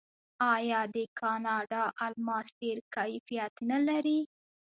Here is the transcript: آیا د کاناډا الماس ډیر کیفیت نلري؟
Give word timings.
آیا 0.53 0.81
د 0.95 0.97
کاناډا 1.19 1.83
الماس 2.05 2.47
ډیر 2.61 2.77
کیفیت 2.95 3.53
نلري؟ 3.69 4.19